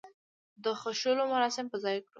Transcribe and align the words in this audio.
د 0.63 0.65
خښولو 0.81 1.23
مراسم 1.33 1.65
په 1.69 1.77
ځاى 1.83 1.97
کړو. 2.03 2.09